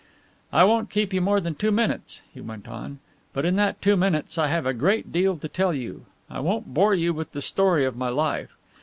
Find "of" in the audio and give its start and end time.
7.85-7.95